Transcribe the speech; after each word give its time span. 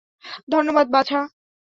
ধন্যবাদ, 0.51 0.87
বাছা। 0.89 1.19